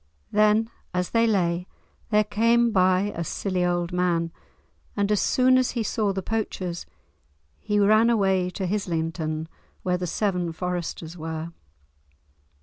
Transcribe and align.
Then 0.31 0.71
as 0.95 1.11
they 1.11 1.27
lay, 1.27 1.67
there 2.09 2.23
came 2.23 2.71
by 2.71 3.13
a 3.15 3.23
silly 3.23 3.63
old 3.63 3.91
man, 3.93 4.31
and, 4.97 5.11
as 5.11 5.21
soon 5.21 5.59
as 5.59 5.71
he 5.77 5.83
saw 5.83 6.11
the 6.11 6.23
poachers, 6.23 6.87
he 7.59 7.77
ran 7.77 8.09
away 8.09 8.49
to 8.49 8.65
Hislinton, 8.65 9.47
where 9.83 9.97
the 9.97 10.07
Seven 10.07 10.53
Foresters 10.53 11.15
were. 11.19 11.51